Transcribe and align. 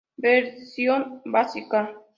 Versión 0.17 1.21
básica. 1.25 1.93